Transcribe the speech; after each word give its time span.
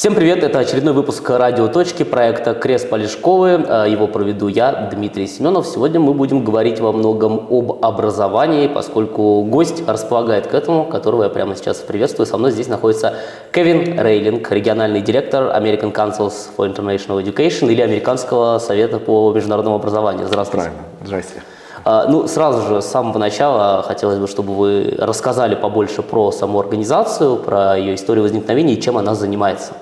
Всем 0.00 0.14
привет, 0.14 0.42
это 0.42 0.60
очередной 0.60 0.94
выпуск 0.94 1.28
«Радио 1.28 1.68
Точки» 1.68 2.04
проекта 2.04 2.54
«Крест 2.54 2.88
Полешковы». 2.88 3.50
Его 3.86 4.06
проведу 4.06 4.48
я, 4.48 4.88
Дмитрий 4.90 5.26
Семенов. 5.26 5.66
Сегодня 5.66 6.00
мы 6.00 6.14
будем 6.14 6.42
говорить 6.42 6.80
во 6.80 6.90
многом 6.90 7.46
об 7.50 7.84
образовании, 7.84 8.66
поскольку 8.66 9.42
гость 9.42 9.86
располагает 9.86 10.46
к 10.46 10.54
этому, 10.54 10.86
которого 10.86 11.24
я 11.24 11.28
прямо 11.28 11.54
сейчас 11.54 11.80
приветствую. 11.80 12.26
Со 12.26 12.38
мной 12.38 12.52
здесь 12.52 12.68
находится 12.68 13.16
Кевин 13.52 14.00
Рейлинг, 14.00 14.50
региональный 14.50 15.02
директор 15.02 15.54
American 15.54 15.92
Councils 15.92 16.48
for 16.56 16.74
International 16.74 17.22
Education 17.22 17.70
или 17.70 17.82
Американского 17.82 18.58
совета 18.58 19.00
по 19.00 19.30
международному 19.34 19.76
образованию. 19.76 20.26
Здравствуйте. 20.26 20.70
Правильно. 20.70 20.86
Здрасте. 21.04 21.42
А, 21.84 22.06
ну, 22.08 22.26
сразу 22.26 22.68
же, 22.68 22.82
с 22.82 22.86
самого 22.86 23.18
начала 23.18 23.82
хотелось 23.82 24.18
бы, 24.18 24.26
чтобы 24.26 24.54
вы 24.54 24.94
рассказали 24.98 25.54
побольше 25.54 26.02
про 26.02 26.30
саму 26.30 26.60
организацию, 26.60 27.36
про 27.36 27.78
ее 27.78 27.94
историю 27.94 28.24
возникновения 28.24 28.74
и 28.74 28.80
чем 28.80 28.98
она 28.98 29.14
занимается. 29.14 29.72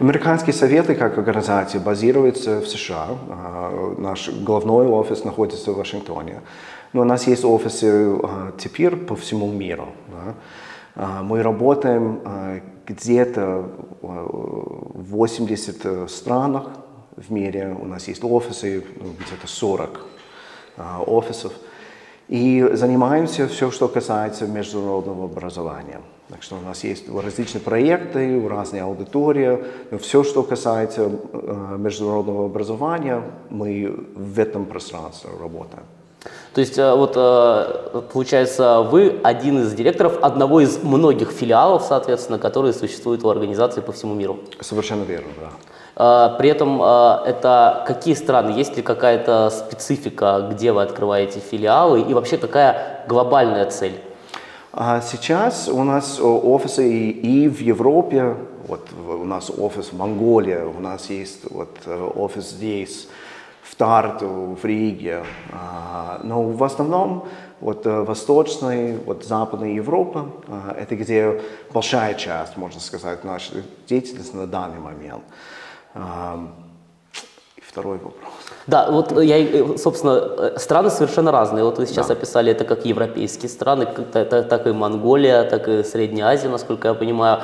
Американские 0.00 0.52
советы 0.52 0.94
как 0.94 1.16
организация 1.18 1.80
базируются 1.80 2.60
в 2.60 2.66
США. 2.66 3.06
А, 3.30 3.94
наш 3.98 4.30
главной 4.30 4.86
офис 4.86 5.24
находится 5.24 5.72
в 5.72 5.76
Вашингтоне. 5.76 6.40
Но 6.92 7.02
у 7.02 7.04
нас 7.04 7.26
есть 7.26 7.44
офисы 7.44 8.16
а, 8.22 8.52
теперь 8.58 8.96
по 8.96 9.14
всему 9.14 9.50
миру. 9.50 9.88
Мы 10.94 11.42
работаем 11.42 12.20
где-то 12.86 13.64
в 14.02 15.04
80 15.04 16.10
странах 16.10 16.64
в 17.16 17.30
мире. 17.30 17.76
У 17.80 17.86
нас 17.86 18.08
есть 18.08 18.22
офисы 18.24 18.84
ну, 19.00 19.12
где-то 19.18 19.46
40 19.46 19.90
а, 19.90 20.11
офисов. 21.06 21.52
И 22.28 22.66
занимаемся 22.72 23.46
все, 23.46 23.70
что 23.70 23.88
касается 23.88 24.46
международного 24.46 25.24
образования. 25.24 26.00
Так 26.28 26.42
что 26.42 26.56
у 26.56 26.60
нас 26.60 26.82
есть 26.82 27.04
различные 27.10 27.60
проекты, 27.60 28.48
разные 28.48 28.84
аудитории. 28.84 29.64
Но 29.90 29.98
все, 29.98 30.24
что 30.24 30.42
касается 30.42 31.10
э, 31.10 31.76
международного 31.78 32.46
образования, 32.46 33.22
мы 33.50 33.94
в 34.14 34.38
этом 34.38 34.64
пространстве 34.64 35.30
работаем. 35.38 35.84
То 36.54 36.60
есть 36.62 36.78
э, 36.78 36.94
вот 36.94 37.14
получается 38.12 38.80
вы 38.80 39.20
один 39.22 39.58
из 39.58 39.74
директоров 39.74 40.18
одного 40.22 40.60
из 40.60 40.82
многих 40.82 41.32
филиалов, 41.32 41.82
соответственно, 41.82 42.38
которые 42.38 42.72
существуют 42.72 43.24
у 43.24 43.28
организации 43.28 43.82
по 43.82 43.92
всему 43.92 44.14
миру. 44.14 44.38
Совершенно 44.60 45.02
верно, 45.02 45.28
да. 45.38 45.50
А, 45.94 46.30
при 46.30 46.48
этом 46.48 46.80
а, 46.82 47.22
это 47.26 47.84
какие 47.86 48.14
страны? 48.14 48.50
Есть 48.50 48.76
ли 48.76 48.82
какая-то 48.82 49.50
специфика, 49.50 50.48
где 50.50 50.72
вы 50.72 50.82
открываете 50.82 51.40
филиалы? 51.40 52.00
И 52.00 52.14
вообще 52.14 52.38
какая 52.38 53.04
глобальная 53.08 53.66
цель? 53.70 54.00
А 54.72 55.00
сейчас 55.02 55.68
у 55.68 55.84
нас 55.84 56.18
офисы 56.18 56.90
и 56.90 57.48
в 57.48 57.60
Европе, 57.60 58.36
вот 58.66 58.88
у 59.06 59.24
нас 59.24 59.50
офис 59.50 59.92
в 59.92 59.96
Монголии, 59.96 60.62
у 60.62 60.80
нас 60.80 61.10
есть 61.10 61.50
вот 61.50 61.76
э, 61.84 62.10
офис 62.14 62.50
здесь, 62.50 63.08
в 63.62 63.74
Тарту, 63.76 64.56
в 64.60 64.64
Риге. 64.64 65.24
Но 66.22 66.42
в 66.42 66.62
основном 66.62 67.26
вот 67.60 67.86
э, 67.86 68.02
восточная, 68.02 68.98
вот 69.06 69.24
западная 69.24 69.70
Европа, 69.70 70.30
это 70.76 70.96
где 70.96 71.40
большая 71.72 72.14
часть, 72.14 72.56
можно 72.56 72.80
сказать, 72.80 73.24
нашей 73.24 73.62
деятельности 73.86 74.34
на 74.34 74.46
данный 74.46 74.78
момент. 74.78 75.22
Второй 77.72 77.96
вопрос. 77.98 78.14
Да, 78.66 78.90
вот 78.90 79.18
я, 79.22 79.38
э, 79.38 79.78
собственно, 79.78 80.10
э, 80.10 80.58
страны 80.58 80.90
совершенно 80.90 81.32
разные. 81.32 81.64
Вот 81.64 81.78
вы 81.78 81.86
сейчас 81.86 82.08
да. 82.08 82.12
описали 82.12 82.52
это 82.52 82.64
как 82.64 82.84
европейские 82.84 83.48
страны, 83.48 83.86
так 83.86 84.66
и 84.66 84.72
Монголия, 84.72 85.44
так 85.44 85.68
и 85.68 85.82
Средняя 85.82 86.26
Азия, 86.26 86.48
насколько 86.50 86.88
я 86.88 86.94
понимаю. 86.94 87.40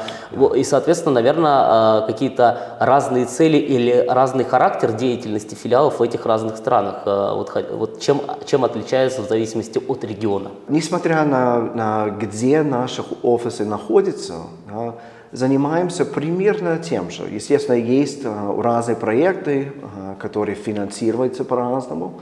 И, 0.55 0.65
соответственно, 0.65 1.15
наверное, 1.15 1.53
а, 1.53 2.01
какие-то 2.07 2.77
разные 2.79 3.25
цели 3.25 3.57
или 3.57 4.05
разный 4.07 4.45
характер 4.45 4.93
деятельности 4.93 5.55
филиалов 5.55 5.99
в 5.99 6.03
этих 6.03 6.27
разных 6.27 6.59
странах. 6.59 6.97
А, 7.07 7.35
вот, 7.35 7.51
вот 7.73 8.01
чем, 8.01 8.21
чем 8.45 8.65
отличается 8.65 9.23
в 9.23 9.29
зависимости 9.29 9.81
от 9.89 10.05
региона? 10.05 10.51
Несмотря 10.69 11.25
на, 11.25 11.61
на 11.61 12.11
где 12.11 12.63
наши 12.63 13.03
офисы 13.23 13.65
находятся, 13.65 14.35
да, 14.69 14.95
занимаемся 15.33 16.05
примерно 16.05 16.79
тем 16.79 17.11
же. 17.11 17.25
Естественно, 17.25 17.77
есть 17.77 18.25
э, 18.25 18.61
разные 18.63 18.97
проекты, 18.97 19.73
э, 19.73 20.15
которые 20.19 20.55
финансируются 20.55 21.45
по-разному, 21.45 22.21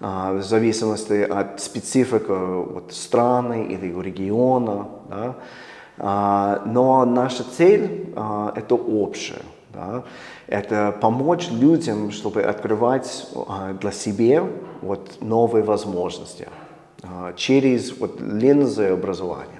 э, 0.00 0.38
в 0.38 0.42
зависимости 0.42 1.22
от 1.22 1.60
специфики 1.60 2.26
вот, 2.28 2.92
страны 2.92 3.66
или 3.66 3.86
региона. 4.02 4.88
Да? 5.08 5.34
Но 6.64 7.04
наша 7.04 7.42
цель– 7.42 8.06
это 8.54 8.76
общая. 8.76 9.42
Да? 9.74 10.04
Это 10.46 10.96
помочь 11.00 11.50
людям, 11.50 12.12
чтобы 12.12 12.42
открывать 12.42 13.26
для 13.80 13.90
себя 13.90 14.44
вот, 14.80 15.20
новые 15.20 15.64
возможности 15.64 16.46
через 17.34 17.98
вот, 17.98 18.20
линзы 18.20 18.90
образования. 18.90 19.58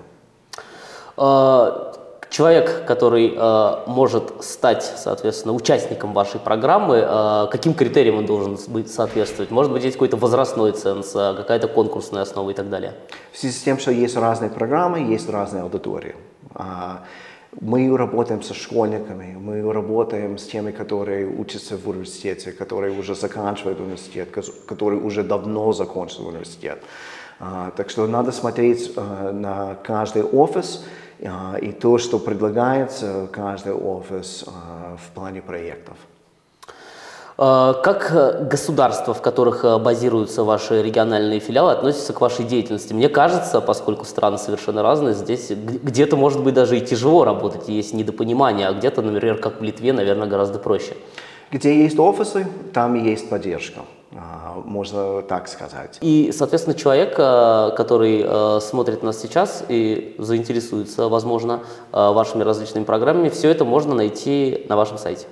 Человек, 2.31 2.85
который 2.87 3.35
э, 3.35 3.77
может 3.87 4.45
стать, 4.45 4.83
соответственно, 4.85 5.55
участником 5.55 6.13
вашей 6.13 6.39
программы, 6.39 6.97
э, 6.97 7.47
каким 7.51 7.73
критериям 7.73 8.19
он 8.19 8.27
должен 8.27 8.59
быть 8.69 8.93
соответствовать? 8.93 9.51
Может 9.51 9.73
быть, 9.73 9.83
есть 9.83 9.97
какой-то 9.97 10.19
возрастной 10.19 10.73
ценз, 10.73 11.17
э, 11.17 11.35
какая-то 11.35 11.69
конкурсная 11.69 12.23
основа 12.23 12.51
и 12.51 12.55
так 12.55 12.69
далее? 12.69 12.95
В 13.33 13.39
связи 13.39 13.55
с 13.55 13.63
тем, 13.63 13.79
что 13.79 13.93
есть 13.93 14.17
разные 14.17 14.51
программы, 14.51 15.01
есть 15.01 15.31
разные 15.31 15.63
аудитории. 15.63 16.17
А, 16.55 17.05
мы 17.61 17.97
работаем 17.97 18.43
со 18.43 18.53
школьниками, 18.53 19.37
мы 19.41 19.73
работаем 19.73 20.37
с 20.37 20.47
теми, 20.47 20.71
которые 20.71 21.27
учатся 21.27 21.79
в 21.79 21.89
университете, 21.89 22.53
которые 22.53 22.99
уже 22.99 23.15
заканчивают 23.15 23.81
университет, 23.81 24.29
которые 24.67 25.01
уже 25.01 25.23
давно 25.23 25.73
закончили 25.73 26.27
университет. 26.27 26.83
А, 27.41 27.71
так 27.77 27.89
что 27.91 28.07
надо 28.07 28.33
смотреть 28.33 28.93
э, 28.97 29.31
на 29.33 29.77
каждый 29.77 30.25
офис, 30.25 30.85
и 31.21 31.73
то, 31.73 31.99
что 31.99 32.19
предлагается 32.19 33.29
каждый 33.33 33.73
офис 33.73 34.45
а, 34.47 34.97
в 34.97 35.15
плане 35.15 35.43
проектов. 35.43 35.97
А, 37.37 37.73
как 37.75 38.49
государства, 38.49 39.15
в 39.15 39.23
которых 39.23 39.65
базируются 39.81 40.45
ваши 40.45 40.83
региональные 40.83 41.41
филиалы, 41.41 41.73
относятся 41.73 42.13
к 42.13 42.21
вашей 42.21 42.45
деятельности? 42.45 42.93
Мне 42.93 43.09
кажется, 43.09 43.61
поскольку 43.61 44.05
страны 44.05 44.39
совершенно 44.39 44.83
разные, 44.83 45.15
здесь 45.15 45.51
где-то 45.51 46.17
может 46.17 46.43
быть 46.43 46.55
даже 46.55 46.79
и 46.79 46.81
тяжело 46.81 47.25
работать, 47.25 47.69
есть 47.69 47.95
недопонимание, 47.95 48.69
а 48.69 48.73
где-то, 48.73 49.03
например, 49.03 49.39
как 49.39 49.61
в 49.61 49.65
Литве, 49.65 49.93
наверное, 49.93 50.29
гораздо 50.29 50.59
проще. 50.59 50.97
Где 51.51 51.83
есть 51.83 51.99
офисы, 51.99 52.47
там 52.73 52.95
и 52.97 53.01
есть 53.01 53.29
поддержка. 53.29 53.81
А, 54.17 54.63
можно 54.65 55.21
так 55.23 55.49
сказать. 55.49 55.99
И, 56.01 56.31
соответственно, 56.33 56.75
человек, 56.75 57.15
э, 57.19 57.73
который 57.77 58.23
э, 58.25 58.61
смотрит 58.61 59.03
нас 59.03 59.21
сейчас 59.21 59.65
и 59.69 60.15
заинтересуется, 60.19 61.09
возможно, 61.09 61.61
э, 61.93 62.13
вашими 62.13 62.43
различными 62.43 62.85
программами, 62.85 63.29
все 63.29 63.51
это 63.51 63.67
можно 63.67 63.95
найти 63.95 64.65
на 64.69 64.77
вашем 64.77 64.97
сайте. 64.97 65.27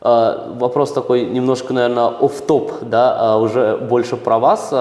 Вопрос 0.00 0.92
такой 0.92 1.26
немножко, 1.26 1.74
наверное, 1.74 2.06
оф 2.08 2.40
топ 2.42 2.72
да, 2.82 3.16
а 3.18 3.36
уже 3.38 3.76
больше 3.76 4.16
про 4.16 4.38
вас 4.38 4.72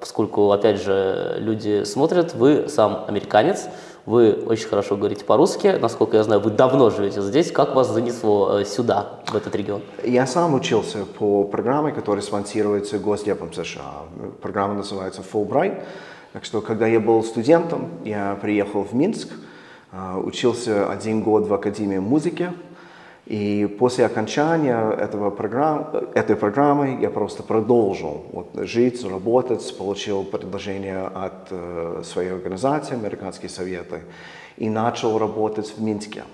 поскольку, 0.00 0.50
опять 0.50 0.80
же, 0.80 1.36
люди 1.38 1.84
смотрят, 1.84 2.34
вы 2.34 2.68
сам 2.68 3.04
американец, 3.06 3.68
вы 4.06 4.32
очень 4.32 4.66
хорошо 4.66 4.96
говорите 4.96 5.24
по-русски, 5.24 5.76
насколько 5.80 6.16
я 6.16 6.22
знаю, 6.22 6.40
вы 6.40 6.50
давно 6.50 6.90
живете 6.90 7.20
здесь. 7.20 7.52
Как 7.52 7.74
вас 7.74 7.90
занесло 7.90 8.58
э, 8.58 8.64
сюда, 8.64 9.20
в 9.26 9.36
этот 9.36 9.54
регион? 9.54 9.82
Я 10.02 10.26
сам 10.26 10.54
учился 10.54 11.04
по 11.04 11.44
программе, 11.44 11.92
которая 11.92 12.22
спонсируется 12.22 12.98
Госдепом 12.98 13.52
США. 13.52 14.06
Программа 14.40 14.74
называется 14.74 15.22
Fulbright. 15.22 15.82
Так 16.32 16.44
что, 16.44 16.60
когда 16.60 16.86
я 16.86 16.98
был 16.98 17.22
студентом, 17.22 17.90
я 18.04 18.38
приехал 18.40 18.84
в 18.84 18.94
Минск, 18.94 19.28
э, 19.92 20.16
учился 20.16 20.90
один 20.90 21.22
год 21.22 21.46
в 21.46 21.52
Академии 21.52 21.98
музыки, 21.98 22.52
и 23.30 23.66
после 23.78 24.06
окончания 24.06 24.90
этого 24.90 25.30
программ, 25.30 25.86
этой 26.14 26.34
программы 26.34 26.98
я 27.00 27.10
просто 27.10 27.44
продолжил 27.44 28.24
вот, 28.32 28.48
жить, 28.66 29.04
работать, 29.04 29.78
получил 29.78 30.24
предложение 30.24 31.02
от 31.06 31.46
э, 31.50 32.02
своей 32.04 32.32
организации, 32.32 32.94
Американские 32.94 33.48
Советы, 33.48 34.00
и 34.56 34.68
начал 34.68 35.16
работать 35.16 35.72
в 35.76 35.80
Минске. 35.80 36.24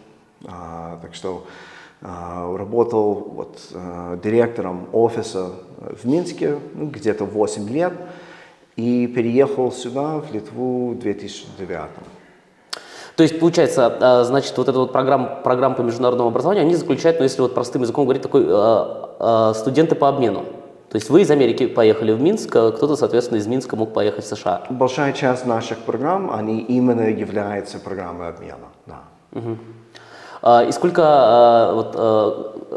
А, 0.46 0.98
так 1.02 1.14
что 1.14 1.46
а, 2.00 2.56
работал 2.56 3.12
вот, 3.12 3.58
а, 3.74 4.16
директором 4.16 4.88
офиса 4.94 5.50
в 5.78 6.08
Минске 6.08 6.58
ну, 6.74 6.86
где-то 6.86 7.26
8 7.26 7.68
лет 7.68 7.92
и 8.76 9.06
переехал 9.06 9.70
сюда, 9.70 10.20
в 10.20 10.32
Литву, 10.32 10.92
в 10.92 10.98
2009. 10.98 11.90
То 13.16 13.22
есть, 13.22 13.40
получается, 13.40 13.96
а, 14.00 14.24
значит, 14.24 14.56
вот 14.58 14.68
эта 14.68 14.78
вот 14.78 14.92
программа, 14.92 15.26
программа 15.42 15.74
по 15.74 15.80
международному 15.80 16.28
образованию, 16.28 16.64
они 16.64 16.76
заключают, 16.76 17.18
ну, 17.18 17.24
если 17.24 17.40
вот 17.40 17.54
простым 17.54 17.82
языком 17.82 18.04
говорить, 18.04 18.22
такой 18.22 18.44
э, 18.46 18.84
э, 19.18 19.52
студенты 19.54 19.94
по 19.94 20.08
обмену. 20.08 20.44
То 20.90 20.96
есть 20.96 21.08
вы 21.08 21.22
из 21.22 21.30
Америки 21.30 21.66
поехали 21.66 22.12
в 22.12 22.20
Минск, 22.20 22.54
а 22.54 22.72
кто-то, 22.72 22.94
соответственно, 22.94 23.38
из 23.38 23.46
Минска 23.46 23.74
мог 23.74 23.94
поехать 23.94 24.24
в 24.24 24.28
США. 24.28 24.66
Большая 24.68 25.12
часть 25.14 25.46
наших 25.46 25.78
программ, 25.78 26.30
они 26.30 26.60
именно 26.60 27.08
являются 27.08 27.78
программой 27.78 28.28
обмена. 28.28 28.68
Да. 28.86 29.00
Угу. 29.32 29.56
И 30.68 30.70
сколько, 30.70 31.70
вот, 31.74 31.96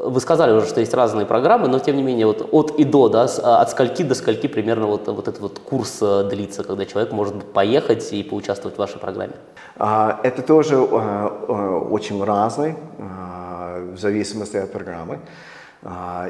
вы 0.06 0.20
сказали 0.22 0.54
уже, 0.54 0.66
что 0.66 0.80
есть 0.80 0.94
разные 0.96 1.28
программы, 1.28 1.68
но 1.68 1.78
тем 1.78 1.98
не 1.98 2.04
менее 2.04 2.26
вот 2.26 2.50
от 2.52 2.72
и 2.80 2.84
до, 2.84 3.10
да, 3.10 3.24
от 3.24 3.70
скольки 3.70 4.02
до 4.02 4.16
скольки 4.16 4.48
примерно 4.48 4.88
вот, 4.88 5.08
вот 5.08 5.28
этот 5.28 5.40
вот 5.40 5.60
курс 5.60 6.00
длится, 6.00 6.64
когда 6.64 6.86
человек 6.86 7.12
может 7.12 7.54
поехать 7.54 8.12
и 8.12 8.24
поучаствовать 8.24 8.76
в 8.78 8.80
вашей 8.80 8.98
программе? 9.00 9.34
Это 9.78 10.42
тоже 10.42 10.80
очень 10.80 12.24
разный, 12.24 12.76
в 12.98 13.98
зависимости 13.98 14.58
от 14.58 14.72
программы. 14.72 15.20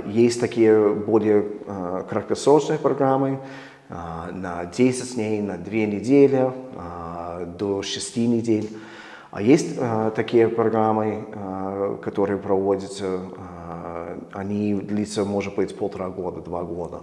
Есть 0.07 0.41
такие 0.41 0.89
более 0.89 1.45
краткосрочные 2.09 2.79
программы 2.79 3.39
на 3.89 4.65
10 4.65 5.15
дней, 5.15 5.41
на 5.41 5.57
2 5.57 5.73
недели, 5.73 6.51
до 7.57 7.81
6 7.81 8.17
недель. 8.17 8.69
А 9.31 9.41
есть 9.41 9.79
такие 10.15 10.47
программы, 10.47 11.25
которые 12.01 12.37
проводятся, 12.37 13.19
они 14.33 14.73
длятся, 14.73 15.23
может 15.23 15.55
быть, 15.55 15.77
полтора 15.77 16.09
года, 16.09 16.41
два 16.41 16.63
года. 16.63 17.01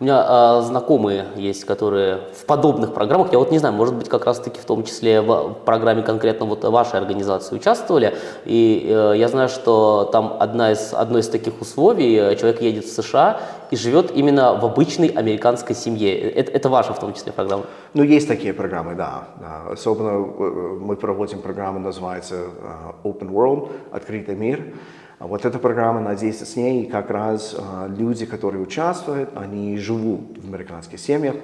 У 0.00 0.04
меня 0.04 0.24
э, 0.26 0.62
знакомые 0.62 1.26
есть, 1.36 1.66
которые 1.66 2.20
в 2.32 2.46
подобных 2.46 2.94
программах, 2.94 3.32
я 3.32 3.38
вот 3.38 3.50
не 3.50 3.58
знаю, 3.58 3.74
может 3.74 3.94
быть, 3.94 4.08
как 4.08 4.24
раз-таки 4.24 4.58
в 4.58 4.64
том 4.64 4.84
числе 4.84 5.20
в 5.20 5.52
программе 5.66 6.02
конкретно 6.02 6.46
вот 6.46 6.64
вашей 6.64 6.98
организации 6.98 7.54
участвовали, 7.54 8.16
и 8.46 8.86
э, 8.88 9.12
я 9.18 9.28
знаю, 9.28 9.50
что 9.50 10.08
там 10.10 10.38
одна 10.40 10.72
из, 10.72 10.94
одно 10.94 11.18
из 11.18 11.28
таких 11.28 11.60
условий, 11.60 12.16
э, 12.16 12.36
человек 12.36 12.62
едет 12.62 12.86
в 12.86 12.92
США 12.94 13.40
и 13.70 13.76
живет 13.76 14.10
именно 14.16 14.54
в 14.54 14.64
обычной 14.64 15.08
американской 15.08 15.76
семье. 15.76 16.18
Это, 16.18 16.50
это 16.50 16.70
ваша 16.70 16.94
в 16.94 16.98
том 16.98 17.12
числе 17.12 17.32
программа? 17.32 17.64
Ну, 17.92 18.02
есть 18.02 18.26
такие 18.26 18.54
программы, 18.54 18.94
да. 18.94 19.24
да. 19.38 19.72
Особенно 19.72 20.12
э, 20.12 20.78
мы 20.80 20.96
проводим 20.96 21.42
программу, 21.42 21.78
называется 21.78 22.36
э, 22.36 23.06
Open 23.06 23.30
World, 23.30 23.68
Открытый 23.92 24.34
мир. 24.34 24.72
А 25.20 25.26
вот 25.26 25.44
эта 25.44 25.58
программа 25.58 26.00
на 26.00 26.16
10 26.16 26.48
с 26.48 26.56
ней, 26.56 26.86
как 26.86 27.10
раз 27.10 27.54
а, 27.54 27.86
люди, 27.86 28.24
которые 28.24 28.62
участвуют, 28.62 29.28
они 29.36 29.76
живут 29.76 30.38
в 30.38 30.48
американских 30.48 30.98
семьях. 30.98 31.36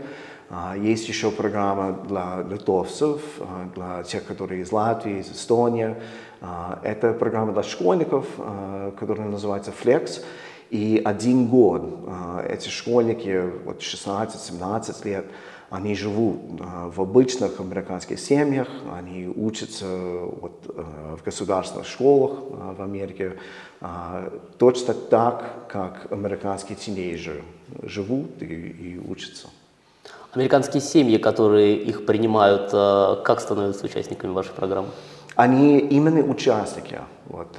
А, 0.48 0.74
есть 0.74 1.06
еще 1.10 1.30
программа 1.30 1.92
для 2.08 2.42
литовцев, 2.50 3.20
для 3.74 4.02
тех, 4.04 4.24
которые 4.24 4.62
из 4.62 4.72
Латвии, 4.72 5.18
из 5.18 5.30
Эстонии. 5.30 5.94
Это 6.82 7.12
программа 7.12 7.52
для 7.52 7.62
школьников, 7.62 8.24
которая 8.98 9.28
называется 9.28 9.72
Flex. 9.78 10.22
И 10.70 11.02
один 11.04 11.46
год 11.46 12.08
эти 12.48 12.70
школьники, 12.70 13.44
вот 13.66 13.80
16-17 13.80 15.04
лет, 15.06 15.26
они 15.70 15.94
живут 15.94 16.36
в 16.60 17.00
обычных 17.00 17.60
американских 17.60 18.20
семьях, 18.20 18.68
они 18.94 19.26
учатся 19.26 19.86
вот, 19.86 20.62
в 20.66 21.24
государственных 21.24 21.86
школах 21.86 22.38
в 22.78 22.82
Америке, 22.82 23.32
точно 24.58 24.94
так, 24.94 25.68
как 25.68 26.12
американские 26.12 26.76
тинейджеры 26.76 27.42
живут 27.82 28.42
и, 28.42 28.44
и 28.46 28.98
учатся. 28.98 29.48
Американские 30.32 30.82
семьи, 30.82 31.18
которые 31.18 31.76
их 31.76 32.06
принимают, 32.06 32.70
как 33.24 33.40
становятся 33.40 33.86
участниками 33.86 34.32
вашей 34.32 34.52
программы? 34.52 34.88
Они 35.34 35.78
именно 35.78 36.20
участники. 36.20 37.00
Вот, 37.26 37.58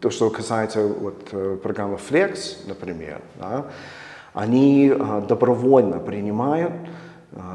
то, 0.00 0.10
что 0.10 0.30
касается 0.30 0.82
вот, 0.86 1.60
программы 1.62 1.96
Flex, 1.96 2.66
например, 2.66 3.20
да, 3.38 3.66
они 4.34 4.92
добровольно 5.28 5.98
принимают 5.98 6.72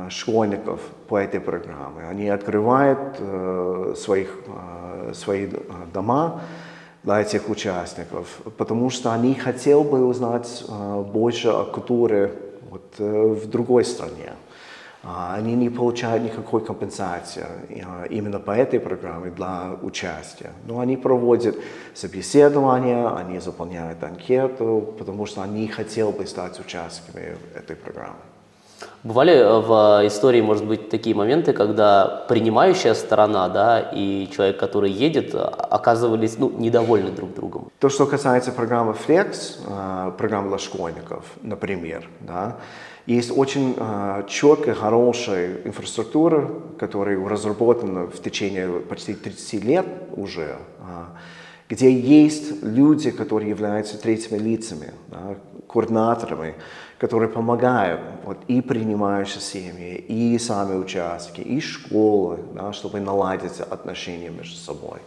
школьников 0.10 0.80
по 1.08 1.18
этой 1.18 1.40
программе. 1.40 2.08
Они 2.10 2.30
открывают 2.30 3.18
своих, 3.98 4.40
свои 5.14 5.50
дома 5.94 6.42
для 7.04 7.22
этих 7.22 7.50
участников, 7.50 8.42
потому 8.58 8.90
что 8.90 9.14
они 9.14 9.36
хотели 9.36 9.84
бы 9.84 10.06
узнать 10.06 10.66
больше 11.14 11.50
о 11.50 11.66
культуре 11.66 12.32
вот, 12.70 13.00
в 13.00 13.48
другой 13.50 13.84
стране. 13.86 14.34
Они 15.06 15.54
не 15.56 15.70
получают 15.70 16.24
никакой 16.24 16.66
компенсации 16.66 17.46
именно 18.10 18.40
по 18.40 18.52
этой 18.52 18.80
программе 18.80 19.30
для 19.30 19.76
участия. 19.84 20.52
Но 20.66 20.80
они 20.80 20.98
проводят 20.98 21.56
собеседования, 21.94 23.16
они 23.16 23.40
заполняют 23.40 24.04
анкету, 24.04 24.96
потому 24.98 25.28
что 25.28 25.44
они 25.44 25.68
хотели 25.68 26.12
бы 26.12 26.26
стать 26.26 26.60
участниками 26.60 27.38
этой 27.56 27.76
программы. 27.76 28.16
Бывали 29.04 29.34
э, 29.34 29.60
в 29.60 30.08
истории, 30.08 30.42
может 30.42 30.66
быть, 30.66 30.90
такие 30.90 31.16
моменты, 31.16 31.54
когда 31.54 32.26
принимающая 32.28 32.96
сторона 32.96 33.50
да, 33.50 33.80
и 33.80 34.28
человек, 34.36 34.60
который 34.60 34.90
едет, 34.90 35.36
оказывались 35.36 36.40
ну, 36.40 36.50
недовольны 36.50 37.12
друг 37.12 37.36
другом? 37.36 37.70
То, 37.80 37.90
что 37.90 38.08
касается 38.08 38.52
программы 38.52 38.96
Flex, 39.08 39.60
э, 39.68 40.12
программы 40.18 40.50
для 40.50 40.58
школьников, 40.58 41.24
например, 41.44 42.10
да, 42.22 42.56
есть 43.06 43.32
очень 43.36 43.76
э, 43.78 44.24
четкая, 44.28 44.76
хорошая 44.76 45.62
инфраструктура, 45.66 46.50
которая 46.80 47.18
разработана 47.28 48.08
в 48.08 48.22
течение 48.22 48.80
почти 48.80 49.14
30 49.14 49.64
лет 49.64 49.86
уже, 50.16 50.58
где 51.70 51.92
есть 51.92 52.64
люди, 52.64 53.12
которые 53.12 53.50
являются 53.50 53.98
третьими 53.98 54.38
лицами, 54.38 54.94
да, 55.08 55.36
координаторами, 55.68 56.56
которые 56.98 57.30
помогают 57.30 58.02
вот, 58.24 58.38
и 58.48 58.62
принимающие 58.62 59.42
семьи, 59.42 59.96
и 59.96 60.38
сами 60.40 60.76
участки, 60.76 61.42
и 61.42 61.60
школы, 61.60 62.40
да, 62.54 62.72
чтобы 62.72 63.00
наладить 63.00 63.60
отношения 63.60 64.30
между 64.30 64.56
собой. 64.56 65.00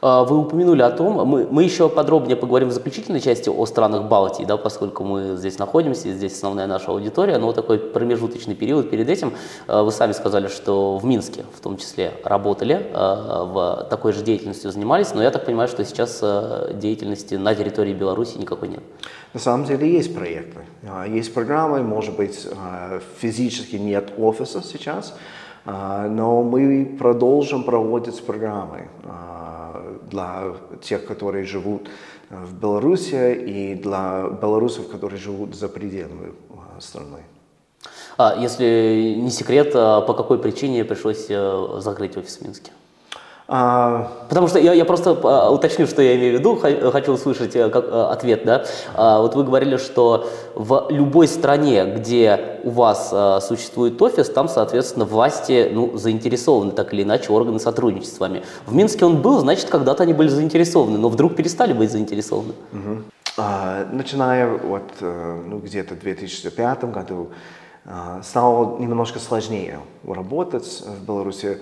А, 0.00 0.24
вы 0.24 0.38
упомянули 0.38 0.82
о 0.82 0.90
том, 0.90 1.26
мы, 1.26 1.46
мы 1.50 1.64
еще 1.64 1.88
подробнее 1.88 2.36
поговорим 2.36 2.68
в 2.68 2.72
заключительной 2.72 3.20
части 3.20 3.48
о 3.48 3.66
странах 3.66 4.04
Балтии, 4.04 4.44
да, 4.44 4.56
поскольку 4.56 5.02
мы 5.04 5.36
здесь 5.36 5.58
находимся, 5.58 6.12
здесь 6.12 6.34
основная 6.34 6.66
наша 6.66 6.92
аудитория, 6.92 7.38
но 7.38 7.52
такой 7.52 7.78
промежуточный 7.78 8.54
период 8.54 8.90
перед 8.90 9.08
этим, 9.08 9.32
а, 9.66 9.82
вы 9.82 9.90
сами 9.90 10.12
сказали, 10.12 10.46
что 10.46 10.98
в 10.98 11.04
Минске 11.04 11.44
в 11.52 11.60
том 11.60 11.76
числе 11.76 12.12
работали, 12.22 12.86
а, 12.94 13.44
в 13.44 13.88
такой 13.90 14.12
же 14.12 14.22
деятельностью 14.22 14.70
занимались, 14.70 15.14
но 15.14 15.22
я 15.22 15.30
так 15.30 15.44
понимаю, 15.44 15.68
что 15.68 15.84
сейчас 15.84 16.22
деятельности 16.74 17.34
на 17.34 17.54
территории 17.54 17.92
Беларуси 17.92 18.38
никакой 18.38 18.68
нет. 18.68 18.82
На 19.34 19.40
самом 19.40 19.66
деле 19.66 19.90
есть 19.90 20.14
проекты, 20.14 20.60
есть 21.08 21.34
программы, 21.34 21.82
может 21.82 22.16
быть, 22.16 22.46
физически 23.18 23.76
нет 23.76 24.12
офиса 24.16 24.62
сейчас, 24.62 25.14
но 25.66 26.42
мы 26.42 26.96
продолжим 26.98 27.62
проводить 27.64 28.24
программы 28.24 28.88
для 30.08 30.54
тех, 30.82 31.06
которые 31.06 31.44
живут 31.44 31.88
э, 32.30 32.44
в 32.44 32.54
Беларуси 32.54 33.34
и 33.34 33.74
для 33.74 34.28
белорусов, 34.42 34.88
которые 34.88 35.18
живут 35.18 35.54
за 35.54 35.68
пределами 35.68 36.32
э, 36.50 36.80
страны. 36.80 37.22
А 38.16 38.36
если 38.36 39.14
не 39.16 39.30
секрет, 39.30 39.72
а 39.74 40.00
по 40.00 40.14
какой 40.14 40.38
причине 40.38 40.84
пришлось 40.84 41.26
э, 41.28 41.78
закрыть 41.78 42.16
офис 42.16 42.38
в 42.38 42.42
Минске? 42.42 42.72
А... 43.50 44.12
Потому 44.28 44.46
что 44.46 44.58
я, 44.58 44.74
я 44.74 44.84
просто 44.84 45.18
а, 45.24 45.50
уточню, 45.50 45.86
что 45.86 46.02
я 46.02 46.16
имею 46.16 46.36
в 46.36 46.40
виду, 46.40 46.56
хочу 46.90 47.12
услышать 47.12 47.56
э, 47.56 47.70
как, 47.70 47.86
а, 47.88 48.12
ответ. 48.12 48.44
Да? 48.44 48.66
А, 48.94 49.22
вот 49.22 49.34
вы 49.34 49.42
говорили, 49.42 49.78
что 49.78 50.28
в 50.54 50.88
любой 50.90 51.26
стране, 51.28 51.86
где 51.86 52.60
у 52.64 52.70
вас 52.70 53.14
существует 53.46 54.00
офис, 54.02 54.28
там, 54.28 54.48
соответственно, 54.50 55.06
власти 55.06 55.70
ну, 55.72 55.96
заинтересованы 55.96 56.72
так 56.72 56.92
или 56.92 57.04
иначе, 57.04 57.32
органы 57.32 57.58
сотрудничать 57.58 58.12
с 58.12 58.20
вами. 58.20 58.42
В 58.66 58.74
Минске 58.74 59.06
он 59.06 59.22
был, 59.22 59.38
значит, 59.38 59.70
когда-то 59.70 60.02
они 60.02 60.12
были 60.12 60.28
заинтересованы, 60.28 60.98
но 60.98 61.08
вдруг 61.08 61.34
перестали 61.34 61.72
быть 61.72 61.90
заинтересованы. 61.90 62.52
Угу. 62.72 63.02
А, 63.38 63.86
начиная 63.90 64.46
вот 64.58 64.82
ну, 65.00 65.58
где-то 65.58 65.94
в 65.94 66.00
2005 66.00 66.84
году 66.92 67.28
стало 68.22 68.78
немножко 68.78 69.18
сложнее 69.18 69.78
работать 70.04 70.82
в 70.84 71.06
Беларуси. 71.06 71.58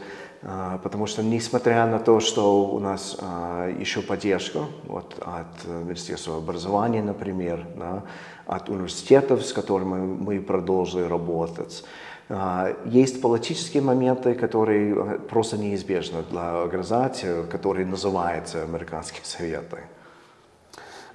А, 0.49 0.79
потому 0.79 1.07
что 1.07 1.25
несмотря 1.25 1.87
на 1.87 1.99
то, 1.99 2.21
что 2.21 2.67
у 2.67 2.79
нас 2.79 3.17
а, 3.21 3.69
еще 3.69 4.01
поддержка 4.01 4.61
вот, 4.85 5.17
от 5.21 5.67
Министерства 5.67 6.37
образования, 6.37 7.03
например, 7.03 7.67
да, 7.77 8.05
от 8.47 8.69
университетов, 8.69 9.45
с 9.45 9.53
которыми 9.53 10.07
мы 10.07 10.41
продолжили 10.41 11.03
работать, 11.03 11.83
а, 12.29 12.73
есть 12.85 13.21
политические 13.21 13.83
моменты, 13.83 14.35
которые 14.35 15.19
просто 15.19 15.59
неизбежны 15.59 16.23
для 16.31 16.63
организации, 16.63 17.43
которые 17.47 17.85
называются 17.85 18.63
американские 18.63 19.25
советы. 19.25 19.79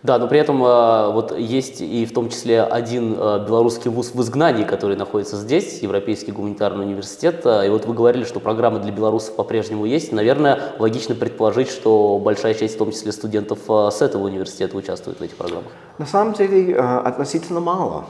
Да, 0.04 0.18
но 0.18 0.28
при 0.28 0.40
этом 0.40 0.64
э, 0.64 1.12
вот 1.12 1.38
есть 1.38 1.80
и 1.80 2.08
в 2.08 2.14
том 2.14 2.30
числе 2.30 2.64
один 2.64 3.14
э, 3.14 3.46
белорусский 3.46 3.92
вуз 3.92 4.12
в 4.16 4.22
изгнании, 4.22 4.64
который 4.64 4.96
находится 4.96 5.38
здесь, 5.38 5.84
Европейский 5.84 6.32
гуманитарный 6.32 6.86
университет. 6.86 7.46
Э, 7.46 7.68
и 7.68 7.70
вот 7.70 7.86
вы 7.86 7.94
говорили, 7.94 8.24
что 8.24 8.40
программы 8.40 8.80
для 8.80 8.92
белорусов 8.92 9.36
по-прежнему 9.36 9.86
есть. 9.86 10.12
Наверное, 10.12 10.74
логично 10.80 11.14
предположить, 11.14 11.70
что 11.70 12.18
большая 12.18 12.56
часть, 12.56 12.76
в 12.76 12.78
том 12.80 12.92
числе 12.92 13.12
студентов 13.12 13.60
с 13.68 14.02
этого 14.02 14.26
университета, 14.26 14.76
участвует 14.76 15.20
в 15.20 15.22
этих 15.22 15.36
программах. 15.36 15.72
На 16.00 16.08
самом 16.08 16.34
деле 16.34 16.76
относительно 16.78 17.60
мало 17.60 18.06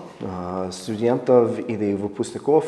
студентов 0.71 1.59
или 1.59 1.93
выпускников 1.93 2.65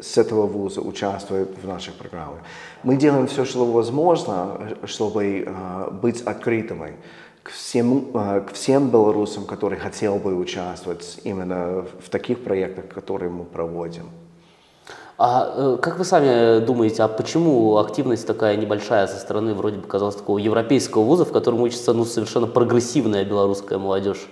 с 0.00 0.16
этого 0.16 0.46
вуза 0.46 0.80
участвуют 0.80 1.50
в 1.62 1.68
наших 1.68 1.94
программах. 1.94 2.38
Мы 2.82 2.96
делаем 2.96 3.26
все, 3.26 3.44
что 3.44 3.66
возможно, 3.66 4.58
чтобы 4.84 5.54
быть 6.02 6.22
открытыми 6.22 6.94
к 7.42 7.50
всем, 7.50 8.10
э, 8.14 8.40
к 8.40 8.52
всем 8.52 8.90
белорусам, 8.90 9.44
которые 9.44 9.78
хотел 9.78 10.16
бы 10.16 10.36
участвовать 10.36 11.20
именно 11.24 11.84
в 12.00 12.08
таких 12.08 12.44
проектах, 12.44 12.88
которые 12.88 13.30
мы 13.30 13.44
проводим. 13.44 14.10
А 15.18 15.52
э, 15.54 15.78
как 15.80 15.98
вы 15.98 16.04
сами 16.04 16.64
думаете, 16.64 17.02
а 17.02 17.08
почему 17.08 17.76
активность 17.78 18.26
такая 18.26 18.56
небольшая 18.56 19.06
со 19.06 19.18
стороны, 19.18 19.54
вроде 19.54 19.78
бы 19.78 19.86
казалось, 19.86 20.16
такого 20.16 20.38
европейского 20.38 21.02
вуза, 21.02 21.24
в 21.24 21.32
котором 21.32 21.60
учится 21.62 21.92
ну, 21.92 22.04
совершенно 22.04 22.46
прогрессивная 22.46 23.24
белорусская 23.24 23.78
молодежь? 23.78 24.28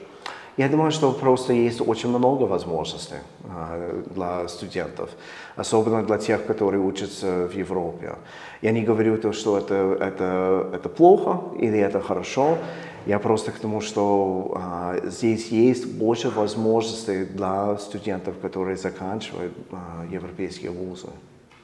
Я 0.57 0.69
думаю, 0.69 0.91
что 0.91 1.13
просто 1.13 1.53
есть 1.53 1.81
очень 1.81 2.09
много 2.09 2.45
возможностей 2.45 3.21
э, 3.45 4.03
для 4.15 4.49
студентов, 4.49 5.11
особенно 5.57 6.05
для 6.05 6.19
тех, 6.19 6.45
которые 6.45 6.83
учатся 6.83 7.47
в 7.47 7.55
Европе. 7.55 8.17
Я 8.61 8.73
не 8.73 8.83
говорю, 8.83 9.17
то, 9.17 9.33
что 9.33 9.59
это, 9.59 9.97
это, 10.01 10.69
это 10.75 10.89
плохо 10.89 11.41
или 11.59 11.79
это 11.79 12.01
хорошо. 12.01 12.59
Я 13.07 13.19
просто 13.19 13.53
к 13.53 13.59
тому, 13.59 13.81
что 13.81 14.53
а, 14.57 15.01
здесь 15.05 15.49
есть 15.49 15.87
больше 15.87 16.31
возможностей 16.31 17.25
для 17.25 17.77
студентов, 17.79 18.39
которые 18.41 18.77
заканчивают 18.77 19.53
а, 19.73 20.05
европейские 20.11 20.71
вузы. 20.71 21.09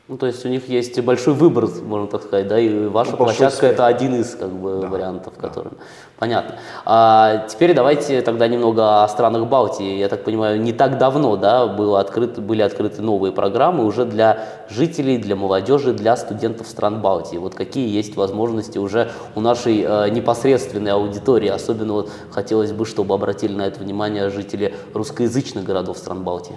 Ну, 0.08 0.18
то 0.18 0.26
есть 0.26 0.46
у 0.46 0.48
них 0.48 0.68
есть 0.68 1.00
большой 1.00 1.34
выбор, 1.34 1.68
можно 1.82 2.06
так 2.06 2.22
сказать, 2.22 2.46
да, 2.46 2.60
и 2.60 2.86
ваша 2.86 3.10
ну, 3.10 3.16
площадка 3.16 3.66
это 3.66 3.86
один 3.86 4.14
из 4.14 4.36
как 4.36 4.50
бы 4.50 4.78
да, 4.82 4.86
вариантов, 4.86 5.34
да. 5.34 5.48
которые. 5.48 5.72
Понятно. 6.16 6.54
А 6.84 7.48
теперь 7.48 7.74
давайте 7.74 8.22
тогда 8.22 8.46
немного 8.46 9.02
о 9.02 9.08
странах 9.08 9.48
Балтии. 9.48 9.98
Я 9.98 10.08
так 10.08 10.22
понимаю, 10.22 10.62
не 10.62 10.72
так 10.72 10.98
давно, 10.98 11.36
да, 11.36 11.66
было 11.66 11.98
открыто, 11.98 12.40
были 12.40 12.62
открыты 12.62 13.02
новые 13.02 13.32
программы 13.32 13.84
уже 13.84 14.04
для 14.04 14.46
жителей, 14.70 15.18
для 15.18 15.34
молодежи, 15.34 15.92
для 15.92 16.16
студентов 16.16 16.68
стран 16.68 17.02
Балтии. 17.02 17.38
Вот 17.38 17.56
какие 17.56 17.92
есть 17.92 18.14
возможности 18.14 18.78
уже 18.78 19.10
у 19.34 19.40
нашей 19.40 19.82
э, 19.82 20.08
непосредственной 20.10 20.92
аудитории. 20.92 21.48
Особенно 21.48 21.94
вот 21.94 22.10
хотелось 22.30 22.70
бы, 22.70 22.86
чтобы 22.86 23.12
обратили 23.12 23.54
на 23.54 23.66
это 23.66 23.80
внимание 23.80 24.30
жители 24.30 24.72
русскоязычных 24.94 25.64
городов 25.64 25.98
стран 25.98 26.22
Балтии. 26.22 26.54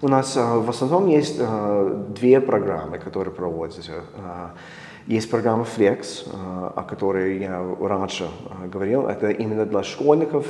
У 0.00 0.06
нас 0.06 0.36
э, 0.36 0.40
в 0.40 0.70
основном 0.70 1.08
есть 1.08 1.36
э, 1.40 2.04
две 2.14 2.40
программы, 2.40 2.98
которые 2.98 3.34
проводятся. 3.34 4.04
Э, 4.14 4.50
есть 5.08 5.28
программа 5.28 5.64
Flex, 5.64 6.28
о 6.76 6.82
которой 6.82 7.38
я 7.38 7.64
раньше 7.80 8.28
говорил. 8.70 9.06
Это 9.06 9.30
именно 9.30 9.64
для 9.64 9.82
школьников, 9.82 10.46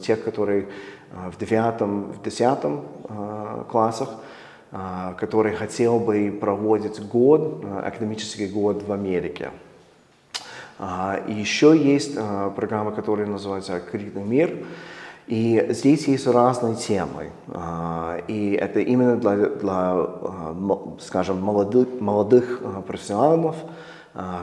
тех, 0.00 0.24
которые 0.24 0.68
в 1.10 1.38
девятом, 1.38 2.12
в 2.12 2.22
десятом 2.22 2.84
классах, 3.70 4.08
которые 5.18 5.54
хотел 5.56 5.98
бы 5.98 6.34
проводить 6.40 7.06
год, 7.06 7.62
академический 7.84 8.48
год 8.48 8.82
в 8.82 8.92
Америке. 8.92 9.50
И 11.26 11.32
еще 11.34 11.76
есть 11.76 12.14
программа, 12.56 12.92
которая 12.92 13.26
называется 13.26 13.76
«Открытый 13.76 14.22
мир», 14.22 14.56
и 15.28 15.66
здесь 15.68 16.08
есть 16.08 16.26
разные 16.26 16.74
темы. 16.74 17.30
А, 17.48 18.18
и 18.28 18.52
это 18.52 18.80
именно 18.80 19.16
для, 19.16 19.36
для 19.36 19.92
а, 19.92 20.96
скажем, 21.00 21.42
молодых, 21.42 22.00
молодых 22.00 22.62
а, 22.64 22.80
профессионалов, 22.80 23.56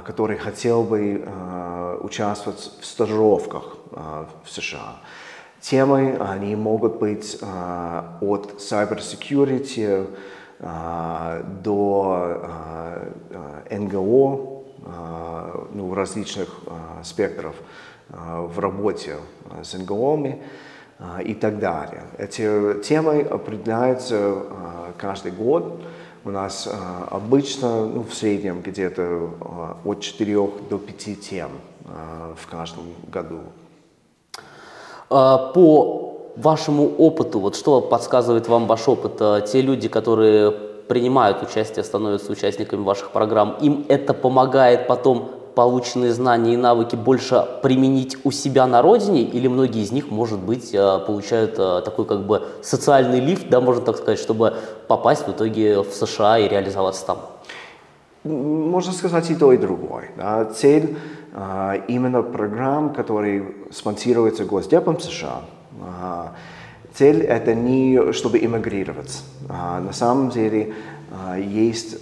которые 0.05 0.37
хотел 0.37 0.83
бы 0.83 1.27
участвовать 2.01 2.71
в 2.79 2.85
стажировках 2.85 3.75
в 3.91 4.49
США. 4.49 5.01
Темы, 5.59 6.15
они 6.17 6.55
могут 6.55 6.97
быть 6.99 7.37
от 7.41 8.53
cyber 8.57 8.99
security 8.99 10.07
до 11.61 12.61
НГО, 13.69 14.63
ну, 15.73 15.93
различных 15.93 16.47
спектров 17.03 17.55
в 18.07 18.57
работе 18.59 19.17
с 19.61 19.73
НГОами. 19.73 20.41
А, 20.97 21.21
и 21.21 21.33
так 21.33 21.59
далее. 21.59 22.03
Эти 22.17 22.81
темы 22.81 23.21
определяются 23.21 24.15
а, 24.17 24.93
каждый 24.97 25.33
год. 25.33 25.81
У 26.23 26.29
нас 26.29 26.69
а, 26.71 27.07
обычно 27.11 27.85
ну, 27.85 28.03
в 28.03 28.13
среднем 28.13 28.61
где-то 28.61 29.29
от 29.83 29.99
4 29.99 30.35
до 30.69 30.77
5 30.77 31.19
тем 31.21 31.49
в 32.35 32.49
каждом 32.49 32.85
году. 33.11 33.41
По 35.07 36.31
вашему 36.35 36.87
опыту, 36.97 37.39
вот 37.39 37.55
что 37.55 37.79
подсказывает 37.79 38.47
вам 38.47 38.65
ваш 38.65 38.87
опыт? 38.87 39.21
Те 39.45 39.61
люди, 39.61 39.87
которые 39.87 40.51
принимают 40.51 41.43
участие, 41.43 41.83
становятся 41.83 42.31
участниками 42.31 42.81
ваших 42.83 43.11
программ, 43.11 43.57
им 43.61 43.85
это 43.87 44.15
помогает 44.15 44.87
потом 44.87 45.29
полученные 45.55 46.13
знания 46.13 46.53
и 46.53 46.57
навыки 46.57 46.95
больше 46.95 47.45
применить 47.63 48.17
у 48.23 48.31
себя 48.31 48.67
на 48.67 48.81
родине, 48.81 49.21
или 49.21 49.47
многие 49.47 49.81
из 49.81 49.91
них, 49.91 50.11
может 50.11 50.39
быть, 50.39 50.73
э, 50.73 50.99
получают 51.07 51.55
э, 51.57 51.81
такой 51.83 52.05
как 52.05 52.25
бы 52.25 52.43
социальный 52.61 53.19
лифт, 53.19 53.49
да, 53.49 53.61
можно 53.61 53.83
так 53.83 53.97
сказать, 53.97 54.19
чтобы 54.19 54.53
попасть 54.87 55.27
в 55.27 55.31
итоге 55.31 55.81
в 55.81 55.91
США 55.91 56.39
и 56.39 56.47
реализоваться 56.47 57.05
там? 57.05 57.17
Можно 58.23 58.91
сказать 58.91 59.29
и 59.31 59.35
то, 59.35 59.53
и 59.53 59.57
другое. 59.57 60.09
Да. 60.17 60.45
Цель 60.45 60.97
а, 61.33 61.75
именно 61.87 62.23
программ, 62.23 62.93
которые 62.93 63.53
спонсируются 63.71 64.45
Госдепом 64.45 64.99
США, 64.99 65.41
цель 66.95 67.21
это 67.21 67.53
не 67.53 68.13
чтобы 68.13 68.39
эмигрировать. 68.39 69.21
А, 69.47 69.79
на 69.79 69.93
самом 69.93 70.29
деле 70.29 70.73
есть 71.37 71.99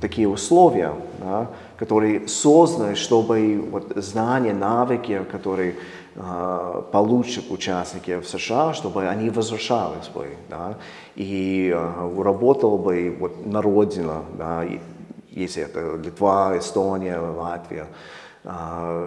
такие 0.00 0.28
условия, 0.28 0.92
да, 1.18 1.48
которые 1.76 2.28
созданы, 2.28 2.94
чтобы 2.94 3.68
вот, 3.70 3.92
знания, 3.96 4.54
навыки, 4.54 5.24
которые 5.30 5.74
а, 6.16 6.82
получат 6.92 7.50
участники 7.50 8.20
в 8.20 8.28
США, 8.28 8.72
чтобы 8.72 9.08
они 9.08 9.30
возвращались 9.30 10.08
бы, 10.08 10.36
да, 10.48 10.76
и 11.16 11.76
работал 12.16 12.78
бы 12.78 13.16
вот, 13.18 13.46
на 13.46 13.60
родину, 13.62 14.24
да, 14.38 14.64
если 15.30 15.64
это 15.64 15.96
Литва, 15.96 16.56
Эстония, 16.56 17.18
Латвия, 17.18 17.88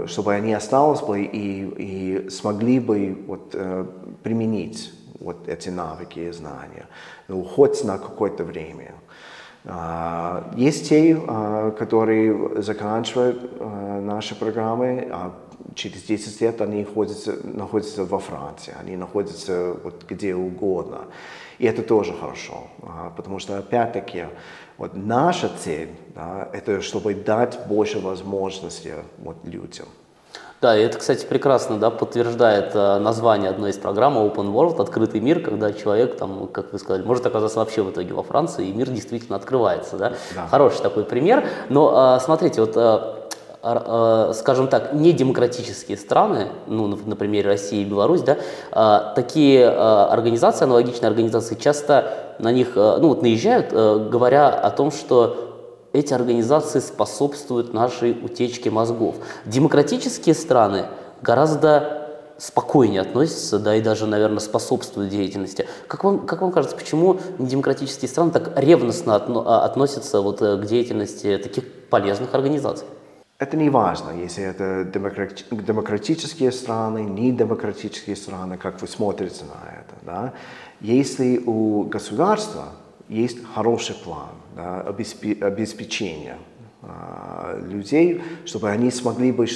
чтобы 0.07 0.33
они 0.33 0.53
остались 0.53 0.99
бы 1.01 1.21
и, 1.21 2.25
и 2.25 2.29
смогли 2.29 2.79
бы 2.79 3.17
вот, 3.27 3.51
э, 3.53 3.85
применить 4.23 4.91
вот 5.19 5.47
эти 5.47 5.69
навыки 5.69 6.19
и 6.19 6.31
знания, 6.31 6.87
ну, 7.27 7.43
хоть 7.43 7.83
на 7.83 7.97
какое-то 7.97 8.43
время. 8.43 8.93
А, 9.69 10.49
есть 10.55 10.87
те, 10.87 11.19
а, 11.27 11.71
которые 11.71 12.61
заканчивают 12.61 13.51
а, 13.59 13.99
наши 13.99 14.33
программы, 14.33 15.09
а 15.11 15.33
через 15.75 16.03
10 16.03 16.41
лет 16.41 16.61
они 16.61 16.83
находятся, 16.83 17.35
находятся 17.43 18.05
во 18.05 18.19
Франции, 18.19 18.73
они 18.79 18.95
находятся 18.95 19.75
вот 19.83 20.05
где 20.07 20.35
угодно. 20.35 21.01
И 21.57 21.65
это 21.65 21.81
тоже 21.81 22.13
хорошо, 22.13 22.67
потому 23.15 23.39
что 23.39 23.57
опять-таки 23.57 24.25
вот 24.77 24.95
наша 24.95 25.49
цель, 25.49 25.89
да, 26.13 26.47
это 26.53 26.81
чтобы 26.81 27.15
дать 27.15 27.59
больше 27.67 27.99
возможностей 27.99 28.93
вот 29.17 29.37
людям. 29.43 29.87
Да, 30.59 30.75
и 30.75 30.81
это, 30.81 30.97
кстати, 30.97 31.23
прекрасно 31.23 31.77
да, 31.77 31.91
подтверждает 31.91 32.71
э, 32.73 32.97
название 32.97 33.51
одной 33.51 33.69
из 33.69 33.77
программ 33.77 34.17
Open 34.17 34.51
World, 34.51 34.81
открытый 34.81 35.19
мир, 35.19 35.39
когда 35.39 35.71
человек, 35.71 36.17
там, 36.17 36.47
как 36.47 36.73
вы 36.73 36.79
сказали, 36.79 37.03
может 37.03 37.27
оказаться 37.27 37.59
вообще 37.59 37.83
в 37.83 37.91
итоге 37.91 38.13
во 38.15 38.23
Франции, 38.23 38.67
и 38.67 38.73
мир 38.73 38.89
действительно 38.89 39.35
открывается. 39.35 39.97
Да? 39.97 40.13
Да. 40.33 40.47
Хороший 40.47 40.81
такой 40.81 41.03
пример. 41.03 41.47
Но 41.69 42.17
э, 42.17 42.23
смотрите, 42.23 42.61
вот 42.61 42.73
э, 42.75 44.33
скажем 44.33 44.67
так, 44.67 44.93
недемократические 44.93 45.97
страны, 45.97 46.47
ну, 46.65 46.87
на 46.87 47.15
примере 47.15 47.49
России 47.49 47.81
и 47.81 47.85
Беларусь, 47.85 48.21
да, 48.21 49.13
такие 49.13 49.67
организации, 49.67 50.63
аналогичные 50.63 51.09
организации, 51.09 51.55
часто 51.55 52.35
на 52.39 52.53
них 52.53 52.75
ну, 52.75 53.09
вот 53.09 53.23
наезжают, 53.23 53.73
говоря 53.73 54.49
о 54.51 54.69
том, 54.69 54.91
что 54.91 55.46
эти 55.97 56.13
организации 56.13 56.79
способствуют 56.79 57.73
нашей 57.73 58.11
утечке 58.11 58.69
мозгов. 58.69 59.15
Демократические 59.45 60.35
страны 60.35 60.85
гораздо 61.21 62.07
спокойнее 62.37 63.01
относятся, 63.01 63.57
да, 63.57 63.75
и 63.75 63.81
даже, 63.81 64.05
наверное, 64.05 64.39
способствуют 64.39 65.09
деятельности. 65.09 65.67
Как 65.87 66.03
вам, 66.03 66.27
как 66.27 66.41
вам 66.41 66.51
кажется, 66.51 66.77
почему 66.77 67.19
демократические 67.39 68.09
страны 68.09 68.31
так 68.31 68.51
ревностно 68.55 69.15
отно, 69.15 69.43
а, 69.43 69.65
относятся 69.65 70.21
вот 70.21 70.41
э, 70.43 70.57
к 70.57 70.65
деятельности 70.65 71.37
таких 71.37 71.63
полезных 71.89 72.35
организаций? 72.35 72.85
Это 73.39 73.57
не 73.57 73.69
важно, 73.71 74.11
если 74.11 74.43
это 74.43 74.83
демократические 74.83 76.51
страны, 76.51 76.99
недемократические 76.99 78.15
страны, 78.15 78.57
как 78.57 78.81
вы 78.81 78.87
смотрите 78.87 79.45
на 79.45 79.71
это. 79.71 79.95
Да? 80.03 80.33
Если 80.79 81.41
у 81.45 81.83
государства 81.83 82.65
есть 83.09 83.45
хороший 83.53 83.95
план 83.95 84.29
да, 84.55 84.81
обеспечения 84.81 86.37
а, 86.81 87.59
людей, 87.59 88.21
чтобы 88.45 88.69
они 88.69 88.91
смогли 88.91 89.31
бы 89.31 89.47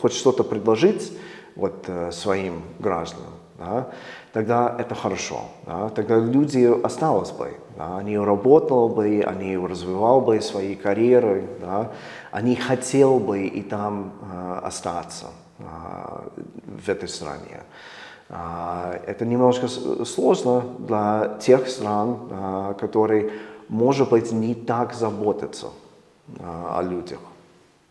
хоть 0.00 0.12
что-то 0.12 0.44
предложить 0.44 1.12
вот, 1.56 1.84
э, 1.88 2.12
своим 2.12 2.62
гражданам, 2.78 3.32
да, 3.58 3.88
тогда 4.32 4.76
это 4.78 4.94
хорошо. 4.94 5.40
Да, 5.66 5.88
тогда 5.88 6.16
люди 6.18 6.70
остались 6.84 7.30
бы, 7.30 7.56
да, 7.76 7.98
они 7.98 8.16
работали 8.16 8.94
бы, 8.94 9.24
они 9.26 9.56
развивали 9.56 10.24
бы 10.24 10.40
свои 10.40 10.76
карьеры, 10.76 11.48
да, 11.60 11.90
они 12.30 12.54
хотели 12.54 13.18
бы 13.18 13.46
и 13.46 13.62
там 13.62 14.12
э, 14.22 14.60
остаться 14.62 15.26
э, 15.58 15.62
в 16.84 16.88
этой 16.88 17.08
стране. 17.08 17.62
Э, 18.28 19.00
это 19.06 19.24
немножко 19.24 19.68
сложно 19.68 20.62
для 20.78 21.38
тех 21.40 21.68
стран, 21.68 22.18
э, 22.30 22.74
которые, 22.78 23.30
может 23.68 24.10
быть, 24.10 24.32
не 24.32 24.54
так 24.54 24.94
заботятся 24.94 25.66
э, 26.38 26.42
о 26.42 26.82
людях. 26.82 27.20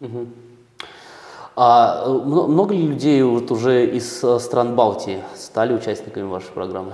Угу. 0.01 0.27
А 1.55 2.03
э, 2.05 2.09
много 2.09 2.75
ли 2.75 2.87
людей 2.87 3.23
вот 3.23 3.51
уже 3.51 3.87
из 3.87 4.23
э, 4.23 4.39
стран 4.39 4.75
Балтии 4.75 5.23
стали 5.35 5.73
участниками 5.73 6.27
вашей 6.27 6.51
программы? 6.51 6.93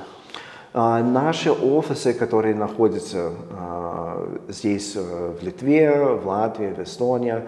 А, 0.75 1.03
наши 1.03 1.51
офисы, 1.51 2.13
которые 2.13 2.55
находятся 2.55 3.33
а, 3.51 4.27
здесь, 4.47 4.93
э, 4.95 5.35
в 5.39 5.43
Литве, 5.43 6.15
в 6.15 6.27
Латвии, 6.27 6.73
в 6.73 6.79
Эстонии, 6.79 7.43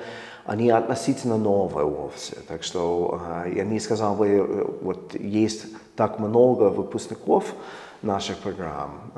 они 0.46 0.70
относительно 0.70 1.38
новые 1.38 1.88
офисы. 1.88 2.38
Так 2.48 2.62
что 2.64 3.20
а, 3.24 3.48
я 3.48 3.64
не 3.64 3.80
сказал 3.80 4.16
бы, 4.16 4.78
вот 4.82 5.16
есть 5.16 5.66
так 5.96 6.20
много 6.20 6.70
выпускников 6.70 7.54
наших 8.02 8.38
программ, 8.38 9.12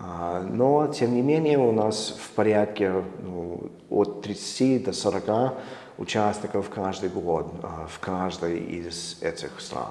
но 0.50 0.88
тем 0.88 1.14
не 1.14 1.22
менее 1.22 1.58
у 1.58 1.72
нас 1.72 2.16
в 2.18 2.30
порядке 2.32 3.04
ну, 3.22 3.70
от 3.90 4.22
30 4.22 4.86
до 4.86 4.94
40 4.94 5.54
участников 5.98 6.70
каждый 6.70 7.10
год 7.10 7.48
а, 7.64 7.88
в 7.88 8.00
каждой 8.00 8.60
из 8.60 9.18
этих 9.22 9.60
стран. 9.60 9.90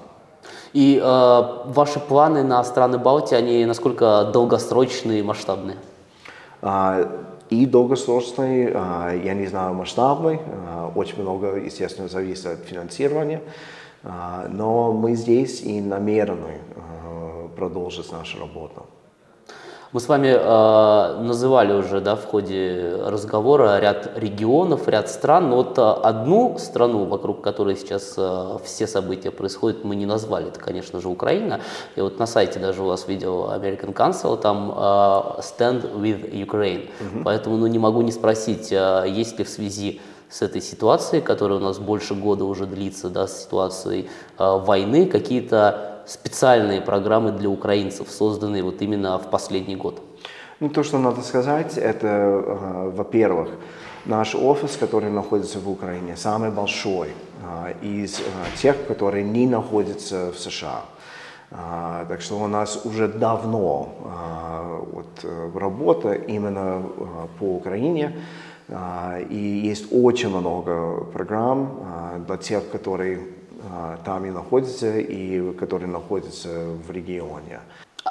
И 0.73 1.01
э, 1.03 1.43
ваши 1.67 1.99
планы 1.99 2.45
на 2.45 2.63
страны 2.63 2.99
Балтии, 2.99 3.35
они 3.35 3.65
насколько 3.67 4.31
долгосрочные 4.33 5.21
и 5.21 5.23
масштабные? 5.23 5.77
А, 6.63 7.09
и 7.51 7.67
долгосрочные, 7.67 8.73
а, 8.75 9.13
я 9.13 9.35
не 9.35 9.47
знаю, 9.47 9.75
масштабные. 9.75 10.41
Очень 10.95 11.23
много, 11.23 11.57
естественно, 11.57 12.09
зависит 12.09 12.47
от 12.47 12.59
финансирования. 12.61 13.41
Но 14.49 14.93
мы 14.93 15.15
здесь 15.15 15.63
и 15.63 15.81
намерены 15.81 16.61
продолжить 17.57 18.13
нашу 18.13 18.39
работу. 18.39 18.87
Мы 19.93 20.01
с 20.01 20.09
вами 20.09 20.29
э, 20.29 21.23
называли 21.23 21.73
уже 21.73 22.01
да, 22.01 22.17
в 22.17 22.27
ходе 22.27 22.97
разговора 23.07 23.79
ряд 23.79 24.11
регионов, 24.17 24.89
ряд 24.89 25.09
стран, 25.09 25.49
но 25.49 25.57
вот 25.57 25.79
одну 25.79 26.59
страну, 26.59 27.05
вокруг 27.05 27.41
которой 27.41 27.77
сейчас 27.77 28.15
э, 28.19 28.59
все 28.65 28.87
события 28.87 29.31
происходят, 29.31 29.85
мы 29.85 29.97
не 29.97 30.05
назвали. 30.05 30.49
Это, 30.49 30.61
конечно 30.61 31.01
же, 31.01 31.09
Украина. 31.09 31.61
И 31.95 32.01
вот 32.01 32.19
на 32.19 32.27
сайте 32.27 32.59
даже 32.59 32.83
у 32.83 32.87
вас 32.87 33.09
видел 33.09 33.45
American 33.45 33.95
Council, 33.95 34.37
там 34.37 34.71
э, 34.71 34.75
Stand 35.41 35.99
with 35.99 36.31
Ukraine. 36.31 36.91
Угу. 37.01 37.25
Поэтому 37.25 37.57
ну, 37.57 37.67
не 37.67 37.79
могу 37.79 38.03
не 38.03 38.13
спросить, 38.13 38.73
э, 38.73 39.05
есть 39.09 39.39
ли 39.39 39.45
в 39.45 39.49
связи 39.49 40.01
с 40.01 40.16
этой 40.43 40.61
ситуацией, 40.61 41.23
которая 41.23 41.59
у 41.59 41.63
нас 41.63 41.79
больше 41.79 42.15
года 42.15 42.45
уже 42.45 42.67
длится, 42.67 43.09
да, 43.09 43.27
с 43.27 43.45
ситуацией 43.45 44.09
э, 44.39 44.59
войны, 44.59 45.07
какие-то 45.07 46.03
специальные 46.07 46.81
программы 46.81 47.33
для 47.33 47.49
украинцев, 47.49 48.09
созданные 48.11 48.63
вот 48.63 48.83
именно 48.83 49.19
в 49.19 49.31
последний 49.31 49.77
год? 49.77 50.01
Ну, 50.61 50.71
то, 50.71 50.83
что 50.83 50.99
надо 50.99 51.21
сказать, 51.21 51.77
это, 51.77 52.07
э, 52.07 52.91
во-первых, 52.97 53.51
наш 54.07 54.35
офис, 54.35 54.77
который 54.77 55.11
находится 55.11 55.59
в 55.59 55.69
Украине, 55.69 56.17
самый 56.17 56.51
большой 56.51 57.09
э, 57.09 57.75
из 57.83 58.21
э, 58.21 58.23
тех, 58.57 58.87
которые 58.87 59.23
не 59.25 59.47
находятся 59.47 60.33
в 60.33 60.39
США. 60.39 60.83
Так 62.09 62.23
что 62.23 62.41
у 62.41 62.49
нас 62.49 62.81
уже 62.85 63.07
давно 63.07 63.89
вот, 64.93 65.25
работа 65.55 66.13
именно 66.13 66.83
по 67.39 67.45
Украине. 67.45 68.17
И 68.69 69.61
есть 69.65 69.93
очень 69.93 70.29
много 70.29 71.05
программ 71.05 72.25
для 72.27 72.37
тех, 72.37 72.69
которые 72.71 73.21
а, 73.63 73.99
там 74.05 74.25
и 74.27 74.31
находятся, 74.31 74.99
и 74.99 75.53
которые 75.53 75.89
находятся 75.89 76.49
в 76.87 76.91
регионе. 76.91 77.61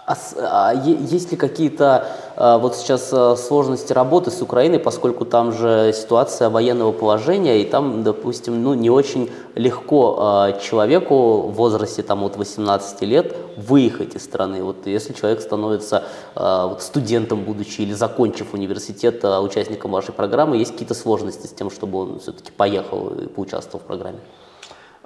А, 0.05 0.17
а 0.38 0.73
есть 0.73 1.31
ли 1.31 1.38
какие-то 1.38 2.08
а, 2.36 2.58
вот 2.58 2.75
сейчас 2.75 3.10
а, 3.13 3.36
сложности 3.38 3.93
работы 3.93 4.29
с 4.29 4.41
Украиной, 4.41 4.77
поскольку 4.77 5.23
там 5.23 5.53
же 5.53 5.93
ситуация 5.93 6.49
военного 6.49 6.91
положения, 6.91 7.62
и 7.62 7.65
там, 7.65 8.03
допустим, 8.03 8.62
ну, 8.62 8.73
не 8.73 8.89
очень 8.89 9.31
легко 9.55 10.17
а, 10.19 10.51
человеку 10.60 11.43
в 11.43 11.53
возрасте 11.53 12.03
там, 12.03 12.23
от 12.23 12.36
18 12.36 13.01
лет 13.03 13.36
выехать 13.55 14.15
из 14.15 14.25
страны. 14.25 14.63
Вот 14.63 14.86
если 14.86 15.13
человек 15.13 15.39
становится 15.39 16.03
а, 16.36 16.67
вот, 16.67 16.81
студентом, 16.81 17.43
будучи 17.43 17.81
или 17.81 17.93
закончив 17.93 18.53
университет, 18.53 19.23
а, 19.23 19.41
участником 19.41 19.91
вашей 19.91 20.13
программы, 20.13 20.58
есть 20.58 20.73
какие-то 20.73 20.93
сложности 20.93 21.47
с 21.47 21.51
тем, 21.51 21.71
чтобы 21.71 21.99
он 21.99 22.19
все-таки 22.19 22.51
поехал 22.51 23.08
и 23.10 23.27
поучаствовал 23.27 23.79
в 23.79 23.88
программе? 23.88 24.19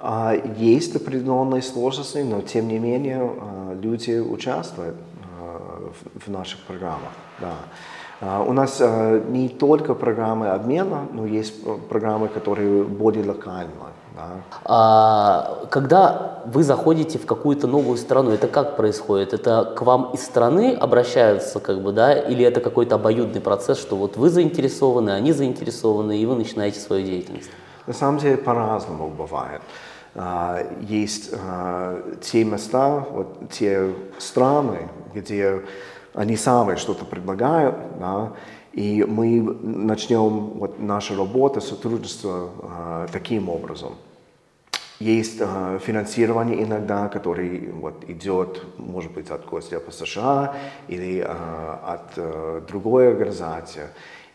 А, 0.02 0.34
есть 0.56 0.96
определенные 0.96 1.62
сложности, 1.62 2.18
но 2.18 2.40
тем 2.40 2.68
не 2.68 2.78
менее 2.78 3.20
а, 3.20 3.74
люди 3.80 4.18
участвуют 4.18 4.96
а, 5.38 5.92
в 6.24 6.30
наших 6.30 6.60
программах. 6.60 7.12
Да. 7.40 7.54
У 8.46 8.52
нас 8.52 8.82
не 9.30 9.48
только 9.48 9.94
программы 9.94 10.48
обмена, 10.48 11.08
но 11.10 11.24
есть 11.24 11.54
программы, 11.88 12.28
которые 12.28 12.84
более 12.84 13.24
локальные. 13.26 13.72
Да. 14.14 14.42
А, 14.64 15.66
когда 15.70 16.42
вы 16.44 16.62
заходите 16.62 17.18
в 17.18 17.24
какую-то 17.24 17.66
новую 17.66 17.96
страну, 17.96 18.30
это 18.30 18.46
как 18.46 18.76
происходит? 18.76 19.32
Это 19.32 19.72
к 19.74 19.80
вам 19.80 20.10
из 20.12 20.22
страны 20.22 20.74
обращаются, 20.74 21.60
как 21.60 21.82
бы, 21.82 21.92
да, 21.92 22.12
или 22.12 22.44
это 22.44 22.60
какой-то 22.60 22.96
обоюдный 22.96 23.40
процесс, 23.40 23.78
что 23.78 23.96
вот 23.96 24.18
вы 24.18 24.28
заинтересованы, 24.28 25.10
они 25.10 25.32
заинтересованы, 25.32 26.18
и 26.18 26.26
вы 26.26 26.36
начинаете 26.36 26.78
свою 26.78 27.06
деятельность? 27.06 27.50
На 27.86 27.94
самом 27.94 28.18
деле 28.18 28.36
по-разному 28.36 29.08
бывает. 29.08 29.62
А, 30.14 30.60
есть 30.80 31.30
а, 31.32 32.16
те 32.20 32.44
места, 32.44 33.06
вот 33.10 33.50
те 33.50 33.94
страны, 34.18 34.88
где 35.14 35.62
они 36.14 36.36
сами 36.36 36.76
что-то 36.76 37.04
предлагают, 37.04 37.76
да, 37.98 38.32
и 38.72 39.04
мы 39.04 39.40
начнем 39.62 40.50
вот 40.58 40.80
нашу 40.80 41.16
работу, 41.16 41.60
сотрудничество 41.60 42.50
а, 42.62 43.06
таким 43.12 43.48
образом. 43.48 43.94
Есть 45.00 45.38
э, 45.40 45.78
финансирование 45.82 46.62
иногда, 46.62 47.08
которое 47.08 47.72
вот, 47.72 48.04
идет, 48.06 48.62
может 48.76 49.12
быть, 49.12 49.30
от 49.30 49.46
Госдепа 49.46 49.90
США 49.90 50.54
или 50.88 51.20
э, 51.20 51.24
от 51.26 52.12
э, 52.16 52.60
другой 52.68 53.08
организации. 53.08 53.88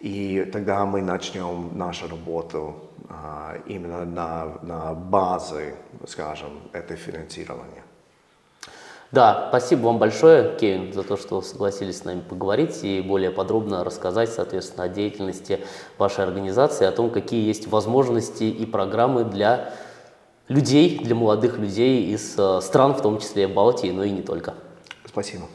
И 0.06 0.48
тогда 0.54 0.86
мы 0.86 1.02
начнем 1.02 1.76
нашу 1.76 2.08
работу 2.08 2.76
а, 3.10 3.56
именно 3.65 4.06
на, 4.06 4.60
на 4.62 4.94
базе, 4.94 5.74
скажем, 6.06 6.62
этой 6.74 6.96
финансирования. 6.96 7.82
Да, 9.12 9.48
спасибо 9.50 9.88
вам 9.88 9.98
большое, 9.98 10.56
Кевин, 10.60 10.94
за 10.94 11.02
то, 11.02 11.18
что 11.18 11.41
согласились 11.41 11.98
с 11.98 12.04
нами 12.04 12.22
поговорить 12.22 12.84
и 12.84 13.02
более 13.02 13.32
подробно 13.32 13.84
рассказать, 13.84 14.30
соответственно, 14.30 14.84
о 14.84 14.89
деятельности 14.89 15.62
вашей 15.98 16.24
организации, 16.24 16.86
о 16.86 16.91
том, 16.91 17.10
какие 17.10 17.44
есть 17.44 17.65
возможности 17.65 18.44
и 18.44 18.63
программы 18.68 19.24
для 19.24 19.74
людей, 20.48 21.00
для 21.00 21.15
молодых 21.15 21.58
людей 21.58 22.13
из 22.13 22.36
э, 22.38 22.62
стран, 22.62 22.94
в 22.94 23.02
том 23.02 23.18
числе 23.18 23.48
Балтии, 23.48 23.89
но 23.89 24.04
и 24.04 24.12
не 24.12 24.22
только. 24.22 24.54
Спасибо. 25.08 25.46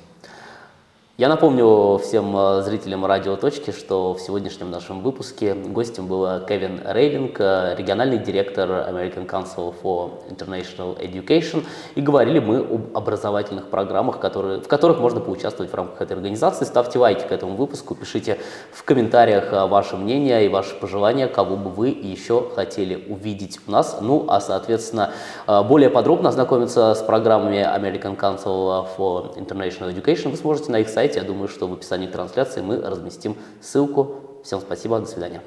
Я 1.21 1.29
напомню 1.29 1.99
всем 1.99 2.35
э, 2.35 2.63
зрителям 2.63 3.05
радио 3.05 3.37
«Точки», 3.37 3.73
что 3.73 4.15
в 4.15 4.21
сегодняшнем 4.21 4.71
нашем 4.71 5.03
выпуске 5.03 5.53
гостем 5.53 6.07
был 6.07 6.27
Кевин 6.47 6.81
Рейлинг, 6.83 7.39
э, 7.39 7.75
региональный 7.77 8.17
директор 8.17 8.71
American 8.71 9.29
Council 9.29 9.75
for 9.83 10.13
International 10.31 10.99
Education. 10.99 11.67
И 11.95 12.01
говорили 12.01 12.39
мы 12.39 12.61
об 12.61 12.97
образовательных 12.97 13.69
программах, 13.69 14.19
которые, 14.19 14.63
в 14.63 14.67
которых 14.67 14.99
можно 14.99 15.21
поучаствовать 15.21 15.71
в 15.71 15.75
рамках 15.75 16.01
этой 16.01 16.15
организации. 16.15 16.65
Ставьте 16.65 16.99
лайки 16.99 17.29
к 17.29 17.33
этому 17.33 17.55
выпуску, 17.55 17.95
пишите 17.95 18.39
в 18.73 18.83
комментариях 18.85 19.53
э, 19.53 19.67
ваше 19.67 19.99
мнение 19.99 20.47
и 20.47 20.49
ваши 20.49 20.75
пожелания, 20.75 21.27
кого 21.29 21.57
бы 21.57 21.69
вы 21.69 21.89
еще 21.89 22.49
хотели 22.55 22.95
увидеть 23.11 23.61
у 23.69 23.71
нас. 23.71 23.99
Ну, 24.01 24.25
а, 24.27 24.41
соответственно, 24.41 25.13
более 25.47 25.91
подробно 25.91 26.31
ознакомиться 26.31 26.95
с 26.95 27.03
программами 27.03 27.59
American 27.59 28.17
Council 28.17 28.87
for 28.97 29.37
International 29.37 29.95
Education 29.95 30.31
вы 30.31 30.39
сможете 30.39 30.73
на 30.73 30.79
их 30.79 30.89
сайте 30.89 31.10
читаете. 31.11 31.21
Я 31.21 31.25
думаю, 31.25 31.49
что 31.49 31.67
в 31.67 31.73
описании 31.73 32.07
трансляции 32.07 32.61
мы 32.61 32.81
разместим 32.81 33.37
ссылку. 33.61 34.41
Всем 34.45 34.61
спасибо, 34.61 34.99
до 35.01 35.07
свидания. 35.07 35.43